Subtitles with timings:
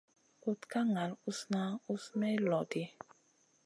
[0.41, 1.61] Kuɗ ka ŋal usna
[1.93, 2.83] usna may lodi.